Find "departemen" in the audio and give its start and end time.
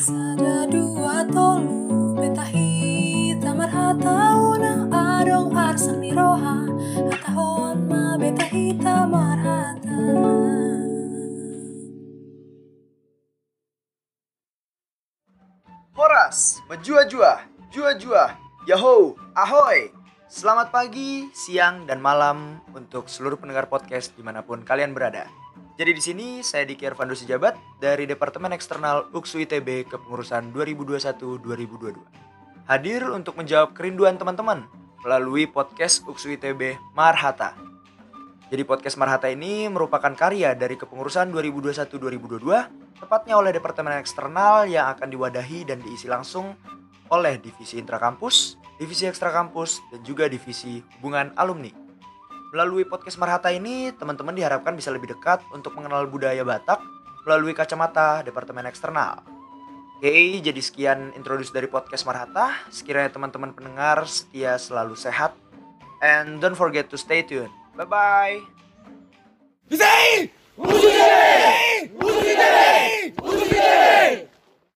28.04-28.52, 43.48-44.04, 58.26-58.66